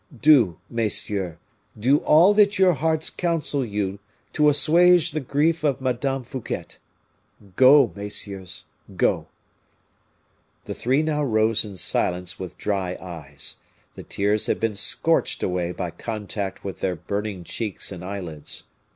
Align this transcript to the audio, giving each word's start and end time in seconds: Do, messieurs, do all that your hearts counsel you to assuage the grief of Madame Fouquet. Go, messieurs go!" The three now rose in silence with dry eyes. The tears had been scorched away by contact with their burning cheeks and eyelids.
Do, 0.19 0.57
messieurs, 0.67 1.37
do 1.79 1.99
all 1.99 2.33
that 2.33 2.57
your 2.57 2.73
hearts 2.73 3.11
counsel 3.11 3.63
you 3.63 3.99
to 4.33 4.49
assuage 4.49 5.11
the 5.11 5.19
grief 5.19 5.63
of 5.63 5.79
Madame 5.79 6.23
Fouquet. 6.23 6.77
Go, 7.55 7.91
messieurs 7.95 8.65
go!" 8.95 9.27
The 10.65 10.73
three 10.73 11.03
now 11.03 11.23
rose 11.23 11.63
in 11.63 11.75
silence 11.75 12.39
with 12.39 12.57
dry 12.57 12.97
eyes. 12.99 13.57
The 13.93 14.01
tears 14.01 14.47
had 14.47 14.59
been 14.59 14.73
scorched 14.73 15.43
away 15.43 15.71
by 15.71 15.91
contact 15.91 16.63
with 16.63 16.79
their 16.79 16.95
burning 16.95 17.43
cheeks 17.43 17.91
and 17.91 18.03
eyelids. 18.03 18.63